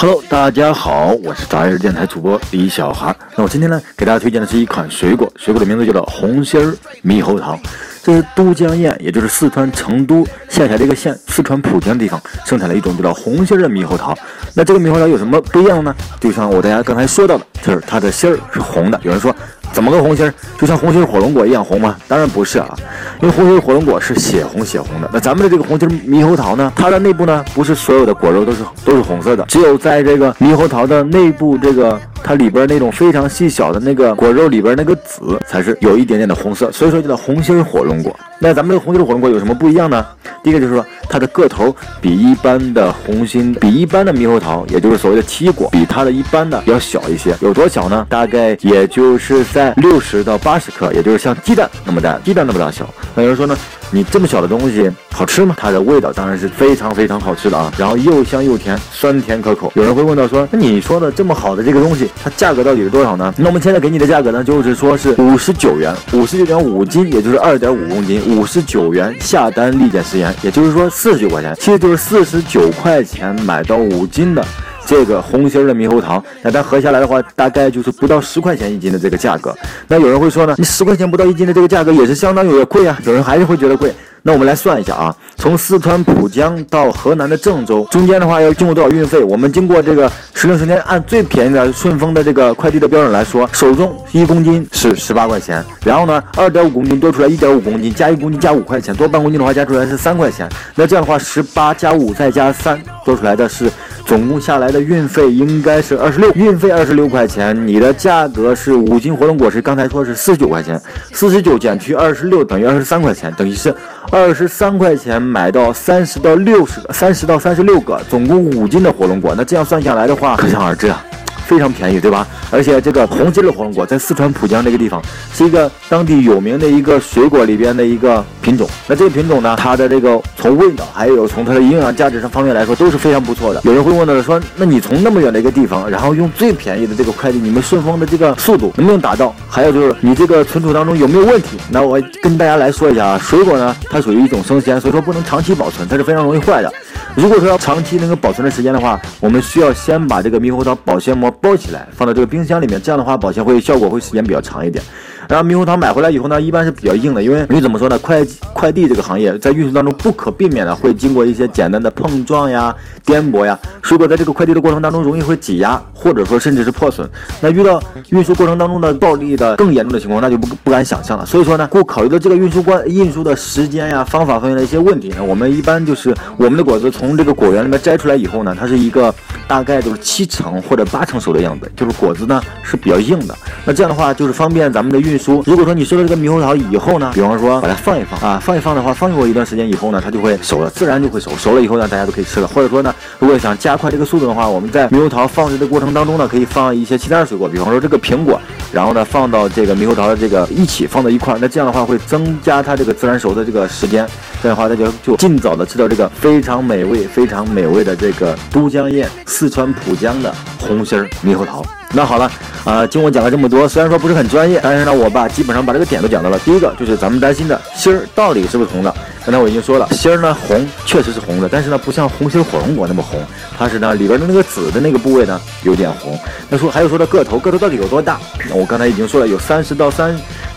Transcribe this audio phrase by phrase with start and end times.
[0.00, 3.12] Hello，大家好，我是杂日电台主播李小孩。
[3.34, 6.72] 那我今天呢，给大家推荐的是一款水果，水果的名字叫做红心儿
[7.04, 7.58] 猕猴桃。
[8.00, 14.16] 这是都江堰，也就是四川成都下辖的一个县，四川莆田地方生产的一种叫做红心儿的猕猴桃。
[14.54, 15.92] 那这个猕猴桃有什么不一样呢？
[16.20, 19.00] 就像我大家刚才说到的，就是它的心儿是红的。
[19.02, 19.34] 有人说。
[19.72, 20.34] 怎么个红心儿？
[20.58, 21.96] 就像红心火龙果一样红吗？
[22.08, 22.74] 当然不是啊，
[23.20, 25.08] 因为红心火龙果是血红血红的。
[25.12, 26.72] 那咱们的这个红心猕猴桃呢？
[26.74, 38.14] 它的内部呢，不是所有的果肉都是都是红色的，只有在这个猕猴桃的内部这个它里边那种非常细小的那个果肉里边那个籽才是有一点点的红色，所以说叫红心火龙果。
[38.38, 40.04] 那咱们这个红心火龙果有什么不一样呢？
[40.42, 47.34] 第一个就是说它的个头比一般的红心，比一般的猕猴桃，也就是所谓的奇异果，比它的一般的要小一些。
[47.40, 48.06] 有多小呢？
[48.10, 52.86] 大概也就是在六十到八十克，也就是像鸡蛋那么大，鸡蛋那么大小。
[53.14, 53.56] 那有人说呢？
[53.90, 55.54] 你这么小的东西好吃吗？
[55.56, 59.72] 它的味道当然是非常非常好吃的啊，然后又香又甜，酸甜可口。
[59.74, 63.32] 有人会问到说，那你说的这么好的这个东西，它价格到底是多少呢？
[63.36, 74.44] 那我们现在给你的价格呢，就是说是五十九元，五十九点五斤，也就是二点五公斤，五十九元下单立减食盐，也就是说四十九块钱，其实就是四十九块钱买到五斤的。
[74.86, 79.54] 这个红心的猕猴桃，那它合下来的话，大概就是不到十块钱一斤的这个价格。
[79.86, 82.98] 那有人会说呢，你十块钱不到一斤的这个价格也是相当有点贵啊。
[83.04, 83.92] 有人还是会觉得贵。
[84.22, 89.22] 那我们来算一下啊，从四川蒲江到河南的郑州，中间的话要经过多少运费？
[89.22, 100.48] 我们经过这个十零十天，按最便宜的顺丰的这个快递的标准来说，首重一公斤是十八块钱，然后呢，二点五公斤多出来一点五公斤，加一公斤加五块钱，多半公斤的话加出来是三块钱。
[100.74, 103.70] 那这样的话，十八加五再加三，多出来的是
[104.08, 110.80] 总共下来的运费应该是二十六，运费二十六块钱，你的价格是五斤火龙果实，刚才说是四十九块钱，
[111.12, 113.74] 四十九减去二十六等于二十三块钱，等于是。
[114.10, 119.34] 二十三块钱买到三十到六十个，三十到三十六个，总共五斤的火龙果。
[119.36, 121.04] 那这样算下来的话，可想而知啊。
[121.48, 122.26] 非常便宜，对吧？
[122.50, 128.68] 而且这个红心的火龙果在四川蒲江这个地方是一个当地有名的一个水果里边的一个品种。
[128.86, 133.62] 那这个品种呢，它的这个从味道还有从它的营养价值上方面来说都是非常不错的。
[133.64, 139.34] 有人会问到，说那你从那么远的一个地方，然后用最便宜的这个快递，你们顺丰的这个速度能不能达到？
[139.48, 141.56] 还有就是你这个存储当中有没有问题？
[141.70, 146.70] 那我跟大家来说一下啊，水果呢，它属于一种生鲜，所以说不能长期保存，它是非常容易坏的。
[147.14, 154.82] 如果说要长期能够保存的时间的话，我们需要先把这个猕猴桃保鲜膜包起来，放到这个冰箱里面，这样的话保鲜会效果会时间比较长一点。
[155.28, 157.98] 然后猕猴桃买回来以后呢，一般是比较硬的，因为你怎么说呢？
[157.98, 162.74] 快快递这个行业在运输当中不可避免的会经过一些简单的碰撞呀、
[163.04, 167.06] 颠簸呀，水果在这个快递的过程当中容易会挤压，或者说甚至是破损。
[167.42, 167.78] 那遇到
[168.08, 171.26] 运输过程当中的暴力的更严重的情况，那就不不敢想象了。
[171.26, 179.14] 所以说呢，过考虑到这个运输关运输的时间呀、方法方面的一些问题呢，我们一般就是我们的果子从这个果园里面摘出来以后呢，它是一个
[179.46, 183.36] 大概就是七成或者八成熟的样子，就是果子呢是比较硬的。
[183.66, 185.17] 那这样的话就是方便咱们的运。
[185.18, 191.30] 书，如果说你收到这个猕猴桃以后呢，比方说把它放一放啊，放一放的话，放过一段时间以后呢，它就会熟了，自然就会熟。
[191.36, 192.46] 熟了以后呢，大家都可以吃了。
[192.46, 198.40] 或者说呢，如果想加快这个速度的话，我们在猕猴桃放置的过程当中呢，可以放一些其他的水果，比方说这个苹果，
[198.72, 204.06] 然后呢放到这个猕猴桃的这个一起放到一块儿，那这样的话会增加它这个自然熟的这个时间。
[204.40, 210.32] 这样的话，大家就尽早的吃到这个非常美味、非常美味的这个都江堰四川蒲江的
[210.76, 211.64] 红心猕猴桃。
[211.94, 212.30] 那好了，
[212.64, 216.38] 啊，听我讲了这么多，虽然说不是很专业，但是呢，我把基本上把这个点都讲到了。
[216.40, 218.94] 第一个就是咱们担心的心儿到底是不是红的？
[219.24, 223.18] 刚才我已经说了，心儿呢红确实是红的，但是呢不像红心火龙果那么红，
[223.58, 226.18] 它是呢里边的那个籽的那个部位呢有点红。
[226.50, 228.20] 那说还有说的个头，个头到底有多大？
[228.50, 230.14] 那我刚才已经说了，有三十到三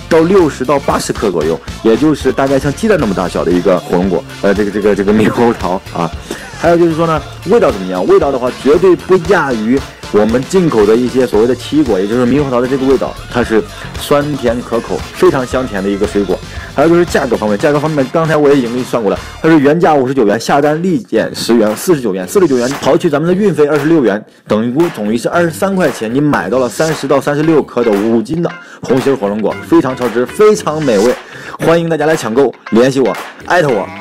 [0.09, 6.11] 到六十到八十克左右，也就是大概像鸡蛋那么大小的一个火龙果，呃，这个这个这个猕猴桃啊。
[6.59, 8.05] 还有就是说呢，味道怎么样？
[8.05, 9.79] 味道的话绝对不亚于。
[10.11, 13.63] 我们进口的一些所谓的奇异果，也就是猕猴桃的这个味道，它是
[13.99, 16.37] 酸甜可口，非常香甜的一个水果。
[16.75, 31.13] 还有就是价格方面，价格方面刚才我也已经给你算过了，它是原价五十九元，下单立减十元，四十九元，四十九元刨去咱们的运费二十六元，等于总于是二十三块钱，你买到了三十到三十六颗的五斤的红心火龙果，非常超值，非常美味，
[31.59, 33.15] 欢迎大家来抢购，联系我，
[33.45, 34.00] 艾特我。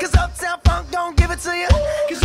[0.00, 1.68] Cause Uptown Funk don't give it to you.
[2.08, 2.23] Cause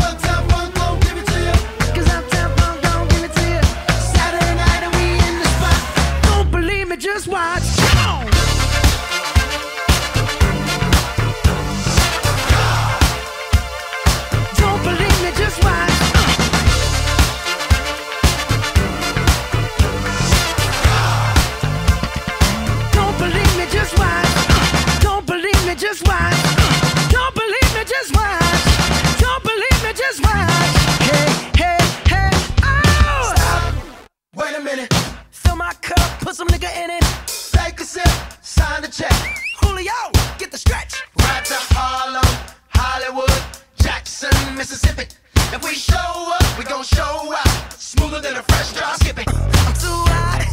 [48.82, 50.46] I'm too hot.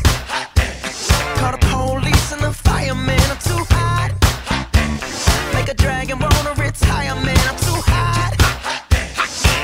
[1.38, 3.20] Call the police and the fireman.
[3.30, 4.10] I'm too hot.
[5.54, 6.18] Make a dragon.
[6.22, 8.32] I'm too hot.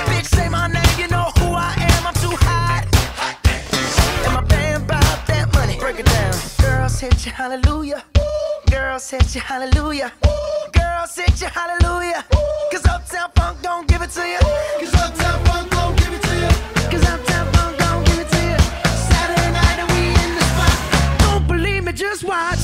[0.06, 2.06] Bitch, say my name, you know who I am.
[2.06, 2.84] I'm too hot.
[4.24, 5.78] And my band that money.
[5.78, 6.34] Break it down.
[6.58, 8.04] Girls hit hallelujah.
[8.70, 10.12] Girls hit hallelujah.
[10.72, 11.32] Girls hit.
[12.70, 14.38] Cause Uptown Funk don't give it to you.
[14.80, 15.71] Cause Uptown Funk
[22.22, 22.58] just watch.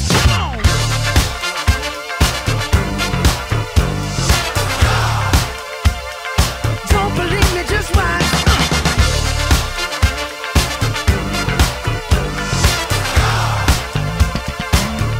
[6.88, 8.22] Don't believe me, just watch.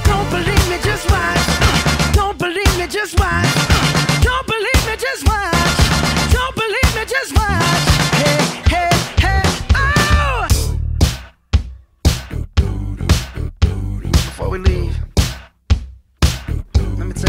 [0.05, 1.08] Don't believe me, just.
[2.12, 3.47] Don't believe me, just.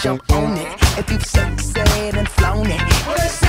[0.00, 0.98] jump on it.
[0.98, 3.45] If you've sexed and flown it.